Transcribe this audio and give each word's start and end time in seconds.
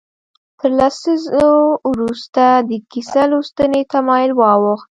تر 0.59 0.69
لسیزو 0.79 1.49
وروسته 1.91 2.43
د 2.69 2.71
کیسه 2.91 3.23
لوستنې 3.31 3.81
تمایل 3.93 4.31
واوښت. 4.35 4.87